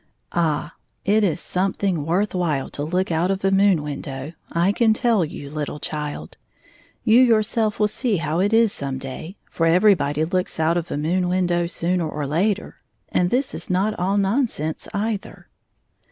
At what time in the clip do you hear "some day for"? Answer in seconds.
8.73-9.67